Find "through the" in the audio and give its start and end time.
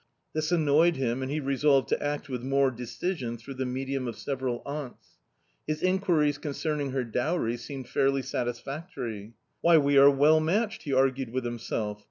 3.37-3.67